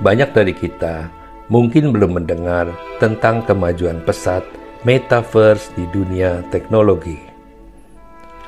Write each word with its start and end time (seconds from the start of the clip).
Banyak 0.00 0.32
dari 0.32 0.56
kita 0.56 1.12
mungkin 1.52 1.92
belum 1.92 2.16
mendengar 2.16 2.72
tentang 2.96 3.44
kemajuan 3.44 4.00
pesat 4.08 4.40
metaverse 4.88 5.68
di 5.76 5.84
dunia 5.92 6.42
teknologi. 6.48 7.18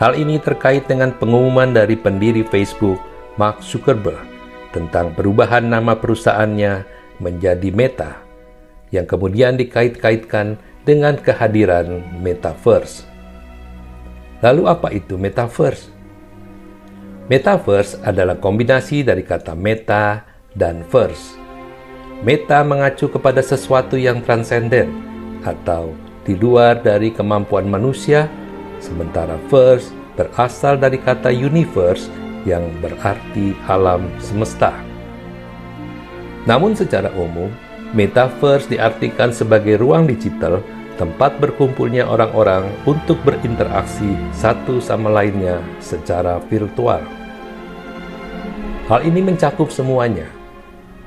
Hal 0.00 0.18
ini 0.18 0.42
terkait 0.42 0.90
dengan 0.90 1.14
pengumuman 1.14 1.70
dari 1.70 1.94
pendiri 1.94 2.42
Facebook, 2.42 2.98
Mark 3.38 3.62
Zuckerberg, 3.62 4.26
tentang 4.74 5.14
perubahan 5.14 5.62
nama 5.62 5.94
perusahaannya 5.94 6.82
menjadi 7.22 7.70
Meta, 7.70 8.18
yang 8.90 9.06
kemudian 9.06 9.54
dikait-kaitkan 9.54 10.58
dengan 10.82 11.14
kehadiran 11.14 12.02
metaverse. 12.18 13.06
Lalu 14.42 14.62
apa 14.66 14.90
itu 14.90 15.14
metaverse? 15.14 15.94
Metaverse 17.30 18.02
adalah 18.02 18.36
kombinasi 18.36 19.06
dari 19.06 19.22
kata 19.24 19.56
meta 19.56 20.33
dan 20.58 20.86
verse. 20.88 21.36
Meta 22.24 22.64
mengacu 22.64 23.10
kepada 23.10 23.44
sesuatu 23.44 23.98
yang 23.98 24.24
transenden 24.24 24.90
atau 25.44 25.92
di 26.24 26.32
luar 26.38 26.80
dari 26.80 27.12
kemampuan 27.12 27.68
manusia, 27.68 28.32
sementara 28.80 29.36
verse 29.52 29.92
berasal 30.16 30.80
dari 30.80 30.96
kata 30.96 31.28
universe 31.28 32.08
yang 32.48 32.64
berarti 32.80 33.52
alam 33.68 34.08
semesta. 34.22 34.72
Namun 36.44 36.76
secara 36.76 37.08
umum, 37.16 37.48
metaverse 37.96 38.68
diartikan 38.68 39.32
sebagai 39.32 39.80
ruang 39.80 40.04
digital 40.04 40.60
tempat 40.94 41.40
berkumpulnya 41.42 42.06
orang-orang 42.06 42.68
untuk 42.86 43.18
berinteraksi 43.26 44.14
satu 44.30 44.78
sama 44.78 45.10
lainnya 45.10 45.58
secara 45.82 46.38
virtual. 46.46 47.02
Hal 48.84 49.00
ini 49.02 49.24
mencakup 49.24 49.72
semuanya, 49.72 50.28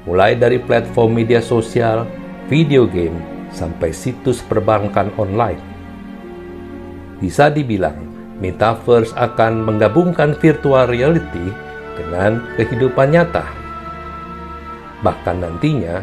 mulai 0.08 0.40
dari 0.40 0.56
platform 0.58 1.20
media 1.20 1.44
sosial, 1.44 2.08
video 2.48 2.88
game, 2.88 3.20
sampai 3.52 3.92
situs 3.92 4.40
perbankan 4.40 5.12
online. 5.20 5.60
Bisa 7.20 7.52
dibilang, 7.52 8.00
metaverse 8.40 9.12
akan 9.20 9.68
menggabungkan 9.68 10.32
virtual 10.40 10.88
reality 10.88 11.52
dengan 12.00 12.40
kehidupan 12.56 13.12
nyata. 13.12 13.44
Bahkan 15.04 15.44
nantinya, 15.44 16.02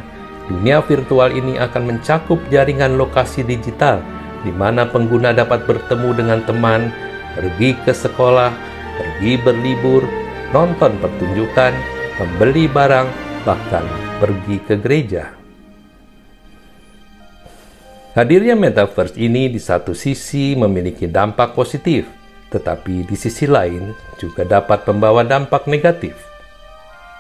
dunia 0.53 0.85
virtual 0.85 1.33
ini 1.33 1.57
akan 1.57 1.97
mencakup 1.97 2.37
jaringan 2.53 3.01
lokasi 3.01 3.41
digital 3.41 4.05
di 4.45 4.53
mana 4.53 4.85
pengguna 4.85 5.33
dapat 5.33 5.65
bertemu 5.65 6.11
dengan 6.13 6.45
teman, 6.45 6.93
pergi 7.33 7.73
ke 7.89 7.97
sekolah, 7.97 8.53
pergi 9.01 9.41
berlibur, 9.41 10.05
nonton 10.53 10.93
pertunjukan, 11.01 11.73
membeli 12.21 12.69
barang, 12.69 13.09
bahkan 13.45 13.85
pergi 14.19 14.57
ke 14.65 14.75
gereja. 14.81 15.25
Hadirnya 18.17 18.57
metaverse 18.57 19.21
ini 19.21 19.53
di 19.53 19.61
satu 19.61 19.93
sisi 19.93 20.57
memiliki 20.57 21.05
dampak 21.05 21.53
positif, 21.53 22.09
tetapi 22.49 23.05
di 23.05 23.17
sisi 23.19 23.45
lain 23.45 23.93
juga 24.17 24.49
dapat 24.49 24.89
membawa 24.89 25.27
dampak 25.27 25.69
negatif. 25.69 26.17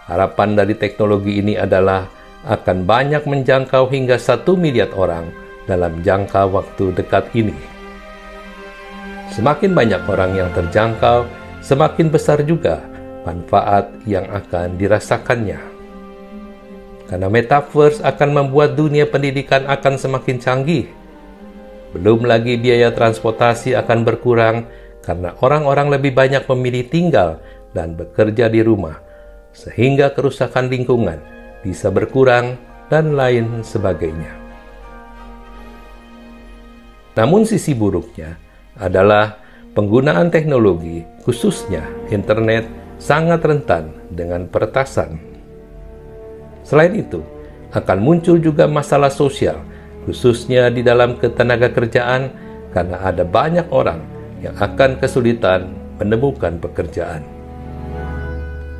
Harapan 0.08 0.56
dari 0.56 0.72
teknologi 0.78 1.42
ini 1.42 1.58
adalah 1.58 2.08
akan 2.46 2.84
banyak 2.86 3.26
menjangkau 3.26 3.90
hingga 3.90 4.20
satu 4.20 4.54
miliar 4.54 4.92
orang 4.94 5.28
dalam 5.66 6.00
jangka 6.04 6.46
waktu 6.48 6.94
dekat 6.94 7.26
ini. 7.34 7.56
Semakin 9.34 9.74
banyak 9.74 10.02
orang 10.06 10.38
yang 10.38 10.50
terjangkau, 10.54 11.26
semakin 11.58 12.06
besar 12.06 12.38
juga 12.46 12.78
manfaat 13.26 13.90
yang 14.06 14.30
akan 14.30 14.78
dirasakannya 14.78 15.73
karena 17.14 17.30
metaverse 17.30 18.02
akan 18.02 18.30
membuat 18.34 18.74
dunia 18.74 19.06
pendidikan 19.06 19.70
akan 19.70 19.94
semakin 19.94 20.34
canggih. 20.42 20.90
Belum 21.94 22.26
lagi 22.26 22.58
biaya 22.58 22.90
transportasi 22.90 23.70
akan 23.78 24.02
berkurang 24.02 24.66
karena 24.98 25.30
orang-orang 25.38 25.94
lebih 25.94 26.10
banyak 26.10 26.42
memilih 26.50 26.90
tinggal 26.90 27.38
dan 27.70 27.94
bekerja 27.94 28.50
di 28.50 28.66
rumah, 28.66 28.98
sehingga 29.54 30.10
kerusakan 30.10 30.66
lingkungan 30.66 31.22
bisa 31.62 31.86
berkurang 31.94 32.58
dan 32.90 33.14
lain 33.14 33.62
sebagainya. 33.62 34.34
Namun 37.14 37.46
sisi 37.46 37.78
buruknya 37.78 38.42
adalah 38.74 39.38
penggunaan 39.70 40.34
teknologi, 40.34 41.06
khususnya 41.22 41.86
internet, 42.10 42.66
sangat 42.98 43.38
rentan 43.46 43.94
dengan 44.10 44.50
peretasan 44.50 45.33
Selain 46.64 46.96
itu, 46.96 47.20
akan 47.76 47.98
muncul 48.00 48.40
juga 48.40 48.64
masalah 48.64 49.12
sosial, 49.12 49.60
khususnya 50.08 50.72
di 50.72 50.80
dalam 50.80 51.20
ketenaga 51.20 51.68
kerjaan, 51.68 52.32
karena 52.72 52.98
ada 53.04 53.22
banyak 53.22 53.68
orang 53.68 54.00
yang 54.40 54.56
akan 54.56 54.96
kesulitan 54.98 55.76
menemukan 56.00 56.58
pekerjaan. 56.58 57.22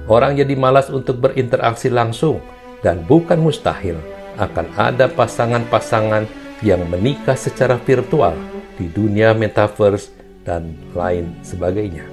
Orang 0.08 0.36
jadi 0.36 0.52
malas 0.56 0.88
untuk 0.88 1.20
berinteraksi 1.20 1.92
langsung, 1.92 2.40
dan 2.80 3.04
bukan 3.04 3.40
mustahil 3.40 3.96
akan 4.36 4.66
ada 4.76 5.08
pasangan-pasangan 5.08 6.28
yang 6.60 6.84
menikah 6.88 7.36
secara 7.36 7.80
virtual 7.80 8.36
di 8.76 8.90
dunia 8.90 9.32
metaverse 9.32 10.12
dan 10.44 10.76
lain 10.92 11.32
sebagainya. 11.40 12.04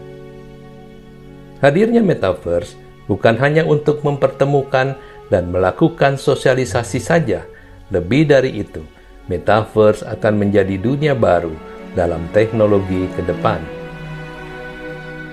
Hadirnya 1.59 2.01
metaverse 2.01 2.79
bukan 3.05 3.35
hanya 3.37 3.67
untuk 3.67 4.01
mempertemukan 4.01 4.95
dan 5.31 5.47
melakukan 5.49 6.19
sosialisasi 6.19 6.99
saja. 6.99 7.47
Lebih 7.89 8.27
dari 8.27 8.59
itu, 8.59 8.83
metaverse 9.31 10.03
akan 10.03 10.33
menjadi 10.35 10.75
dunia 10.75 11.15
baru 11.15 11.55
dalam 11.95 12.27
teknologi 12.35 13.07
ke 13.15 13.23
depan. 13.23 13.63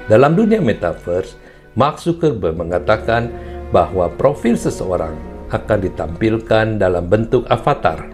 Dalam 0.06 0.38
dunia 0.38 0.62
metaverse, 0.62 1.36
Mark 1.74 1.98
Zuckerberg 1.98 2.56
mengatakan 2.56 3.28
bahwa 3.74 4.08
profil 4.08 4.56
seseorang 4.56 5.12
akan 5.52 5.78
ditampilkan 5.84 6.80
dalam 6.80 7.10
bentuk 7.10 7.44
avatar. 7.50 8.08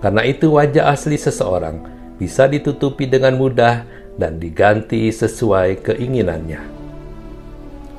Karena 0.00 0.22
itu 0.24 0.56
wajah 0.56 0.94
asli 0.94 1.20
seseorang 1.20 1.82
bisa 2.16 2.48
ditutupi 2.48 3.04
dengan 3.04 3.36
mudah 3.36 3.84
dan 4.16 4.40
diganti 4.40 5.08
sesuai 5.12 5.84
keinginannya. 5.84 6.60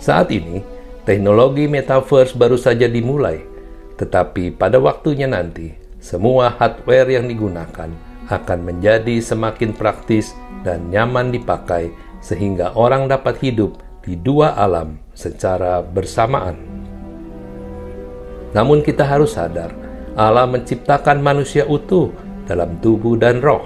Saat 0.01 0.33
ini, 0.33 0.80
Teknologi 1.01 1.65
metaverse 1.65 2.37
baru 2.37 2.61
saja 2.61 2.85
dimulai, 2.85 3.41
tetapi 3.97 4.53
pada 4.53 4.77
waktunya 4.77 5.25
nanti, 5.25 5.73
semua 5.97 6.53
hardware 6.53 7.17
yang 7.17 7.25
digunakan 7.25 7.89
akan 8.29 8.59
menjadi 8.61 9.17
semakin 9.17 9.73
praktis 9.73 10.37
dan 10.61 10.93
nyaman 10.93 11.33
dipakai 11.33 11.89
sehingga 12.21 12.77
orang 12.77 13.09
dapat 13.09 13.41
hidup 13.41 13.81
di 14.05 14.13
dua 14.13 14.53
alam 14.53 15.01
secara 15.17 15.81
bersamaan. 15.81 16.53
Namun 18.53 18.85
kita 18.85 19.01
harus 19.01 19.33
sadar, 19.33 19.73
Allah 20.13 20.45
menciptakan 20.45 21.17
manusia 21.17 21.65
utuh 21.65 22.13
dalam 22.45 22.77
tubuh 22.77 23.17
dan 23.17 23.41
roh. 23.41 23.63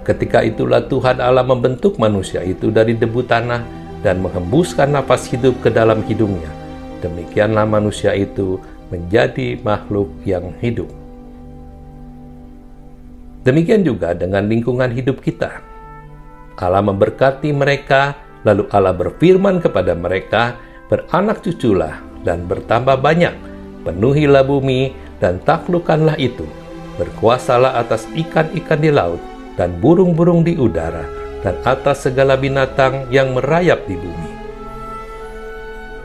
Ketika 0.00 0.40
itulah 0.40 0.80
Tuhan 0.88 1.20
Allah 1.20 1.44
membentuk 1.44 2.00
manusia 2.00 2.40
itu 2.40 2.72
dari 2.72 2.96
debu 2.96 3.20
tanah 3.28 3.79
dan 4.00 4.24
menghembuskan 4.24 4.96
nafas 4.96 5.28
hidup 5.28 5.56
ke 5.60 5.68
dalam 5.68 6.00
hidungnya. 6.08 6.48
Demikianlah 7.00 7.64
manusia 7.64 8.12
itu 8.16 8.60
menjadi 8.92 9.60
makhluk 9.62 10.10
yang 10.26 10.52
hidup. 10.60 10.88
Demikian 13.40 13.80
juga 13.80 14.12
dengan 14.12 14.44
lingkungan 14.44 14.92
hidup 14.92 15.24
kita. 15.24 15.64
Allah 16.60 16.84
memberkati 16.84 17.56
mereka, 17.56 18.12
lalu 18.44 18.68
Allah 18.68 18.92
berfirman 18.92 19.64
kepada 19.64 19.96
mereka, 19.96 20.60
"Beranak 20.92 21.40
cuculah 21.40 22.04
dan 22.20 22.44
bertambah 22.44 23.00
banyak, 23.00 23.32
penuhilah 23.88 24.44
bumi 24.44 24.92
dan 25.24 25.40
taklukkanlah 25.40 26.20
itu, 26.20 26.44
berkuasalah 27.00 27.80
atas 27.80 28.04
ikan-ikan 28.12 28.76
di 28.76 28.92
laut 28.92 29.22
dan 29.56 29.72
burung-burung 29.80 30.44
di 30.44 30.60
udara." 30.60 31.29
Dan 31.40 31.56
atas 31.64 32.08
segala 32.08 32.36
binatang 32.36 33.08
yang 33.08 33.32
merayap 33.32 33.84
di 33.88 33.96
bumi. 33.96 34.30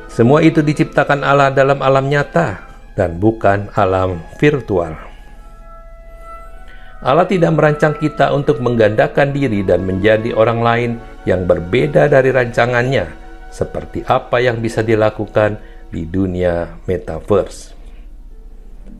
Semua 0.07 0.39
itu 0.39 0.63
diciptakan 0.63 1.27
Allah 1.27 1.51
dalam 1.51 1.83
alam 1.83 2.07
nyata 2.07 2.63
dan 2.95 3.19
bukan 3.19 3.67
alam 3.75 4.23
virtual. 4.39 4.95
Allah 7.03 7.27
tidak 7.27 7.51
merancang 7.53 7.93
kita 7.99 8.31
untuk 8.31 8.63
menggandakan 8.63 9.35
diri 9.35 9.61
dan 9.61 9.83
menjadi 9.83 10.31
orang 10.31 10.59
lain 10.63 10.91
yang 11.27 11.43
berbeda 11.43 12.07
dari 12.07 12.31
rancangannya, 12.31 13.11
seperti 13.51 14.07
apa 14.07 14.39
yang 14.39 14.63
bisa 14.63 14.81
dilakukan 14.81 15.59
di 15.91 16.07
dunia 16.07 16.79
metaverse. 16.87 17.75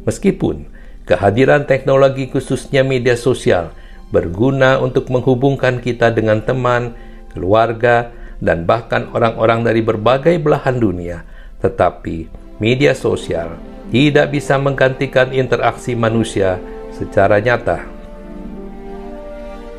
Meskipun 0.06 0.68
kehadiran 1.08 1.64
teknologi 1.66 2.30
khususnya 2.30 2.84
media 2.86 3.16
sosial 3.16 3.74
berguna 4.16 4.80
untuk 4.80 5.12
menghubungkan 5.12 5.84
kita 5.84 6.16
dengan 6.16 6.40
teman, 6.40 6.96
keluarga, 7.36 8.16
dan 8.40 8.64
bahkan 8.64 9.12
orang-orang 9.12 9.68
dari 9.68 9.84
berbagai 9.84 10.40
belahan 10.40 10.80
dunia, 10.80 11.28
tetapi 11.60 12.32
media 12.64 12.96
sosial 12.96 13.60
tidak 13.92 14.32
bisa 14.32 14.56
menggantikan 14.56 15.36
interaksi 15.36 15.92
manusia 16.00 16.56
secara 16.96 17.44
nyata. 17.44 17.84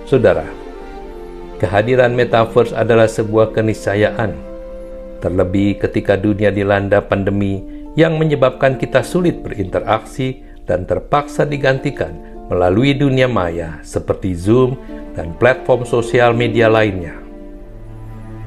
Saudara, 0.05 0.47
kehadiran 1.57 2.13
metaverse 2.13 2.77
adalah 2.77 3.09
sebuah 3.09 3.57
keniscayaan, 3.57 4.37
terlebih 5.25 5.81
ketika 5.81 6.15
dunia 6.15 6.53
dilanda 6.53 7.01
pandemi 7.01 7.65
yang 7.97 8.21
menyebabkan 8.21 8.77
kita 8.77 9.01
sulit 9.01 9.41
berinteraksi 9.41 10.45
dan 10.69 10.85
terpaksa 10.85 11.49
digantikan 11.49 12.13
melalui 12.47 12.95
dunia 12.95 13.27
maya 13.27 13.83
seperti 13.83 14.35
Zoom 14.39 14.79
dan 15.19 15.35
platform 15.37 15.83
sosial 15.83 16.37
media 16.37 16.71
lainnya. 16.71 17.19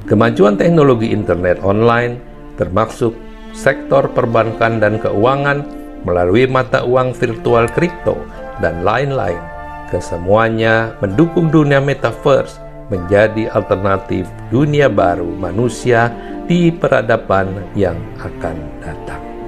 Kemajuan 0.08 0.58
teknologi 0.58 1.12
internet 1.12 1.62
online 1.62 2.18
termasuk 2.56 3.14
sektor 3.54 4.10
perbankan 4.12 4.82
dan 4.82 4.98
keuangan 4.98 5.66
melalui 6.08 6.48
mata 6.48 6.86
uang 6.88 7.12
virtual 7.12 7.68
kripto 7.70 8.16
dan 8.64 8.82
lain-lain. 8.88 9.40
Kesemuanya 9.90 10.94
mendukung 11.02 11.50
dunia 11.50 11.82
metaverse 11.82 12.62
menjadi 12.94 13.50
alternatif 13.54 14.26
dunia 14.50 14.90
baru 14.90 15.30
manusia 15.30 16.14
di 16.50 16.74
peradaban 16.74 17.54
yang 17.78 17.98
akan 18.18 18.58
datang. 18.82 19.39